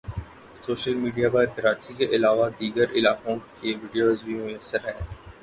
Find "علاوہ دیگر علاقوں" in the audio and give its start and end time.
2.15-3.35